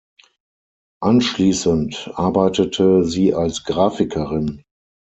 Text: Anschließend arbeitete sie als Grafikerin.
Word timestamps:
Anschließend 1.03 2.09
arbeitete 2.15 3.03
sie 3.05 3.35
als 3.35 3.65
Grafikerin. 3.65 4.63